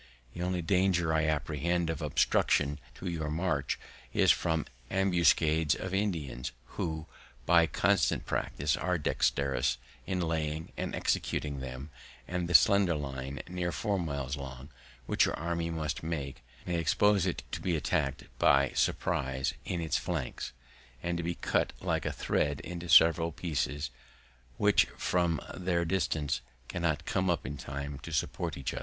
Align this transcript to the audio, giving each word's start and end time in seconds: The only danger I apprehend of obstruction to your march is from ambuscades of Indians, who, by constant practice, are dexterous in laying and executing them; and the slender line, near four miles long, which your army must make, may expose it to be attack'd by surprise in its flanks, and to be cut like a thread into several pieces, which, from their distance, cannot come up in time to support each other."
The 0.33 0.41
only 0.41 0.63
danger 0.63 1.13
I 1.13 1.27
apprehend 1.27 1.91
of 1.91 2.01
obstruction 2.01 2.79
to 2.95 3.07
your 3.07 3.29
march 3.29 3.77
is 4.11 4.31
from 4.31 4.65
ambuscades 4.89 5.75
of 5.75 5.93
Indians, 5.93 6.51
who, 6.73 7.05
by 7.45 7.67
constant 7.67 8.25
practice, 8.25 8.75
are 8.75 8.97
dexterous 8.97 9.77
in 10.07 10.19
laying 10.19 10.71
and 10.75 10.95
executing 10.95 11.59
them; 11.59 11.91
and 12.27 12.47
the 12.49 12.55
slender 12.55 12.95
line, 12.95 13.43
near 13.47 13.71
four 13.71 13.99
miles 13.99 14.35
long, 14.35 14.69
which 15.05 15.25
your 15.25 15.35
army 15.35 15.69
must 15.69 16.01
make, 16.01 16.41
may 16.65 16.79
expose 16.79 17.27
it 17.27 17.43
to 17.51 17.61
be 17.61 17.75
attack'd 17.75 18.25
by 18.39 18.71
surprise 18.73 19.53
in 19.65 19.81
its 19.81 19.99
flanks, 19.99 20.51
and 21.03 21.15
to 21.17 21.23
be 21.23 21.35
cut 21.35 21.73
like 21.79 22.07
a 22.07 22.11
thread 22.11 22.59
into 22.61 22.89
several 22.89 23.31
pieces, 23.31 23.91
which, 24.57 24.85
from 24.97 25.39
their 25.53 25.85
distance, 25.85 26.41
cannot 26.67 27.05
come 27.05 27.29
up 27.29 27.45
in 27.45 27.55
time 27.55 27.99
to 27.99 28.11
support 28.11 28.57
each 28.57 28.73
other." 28.73 28.79